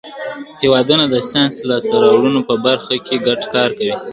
[0.61, 3.95] هیوادونه د ساینسي لاسته راوړنو په برخه کي ګډ کار کوي.